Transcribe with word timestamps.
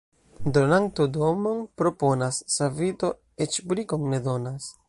Dronanto 0.53 1.05
domon 1.17 1.61
proponas, 1.81 2.41
savito 2.57 3.15
eĉ 3.47 3.63
brikon 3.73 4.13
ne 4.17 4.27
donas. 4.31 4.77